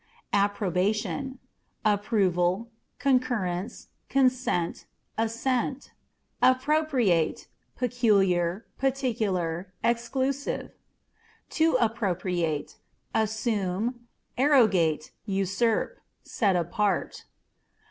[0.33, 1.37] Approbation
[1.85, 5.91] â€" approval, concurrence, consent, assent.
[6.41, 7.45] Appropriate â€"
[7.77, 10.71] peculiar, particular, exclusive.
[11.51, 12.77] To Appropriate
[13.13, 14.07] â€" assume,
[14.39, 17.25] arrogate, usurp; set apart.